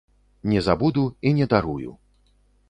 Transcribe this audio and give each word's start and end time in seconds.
Не 0.53 0.61
забуду 0.67 1.03
і 1.27 1.35
не 1.41 1.47
дарую. 1.53 1.95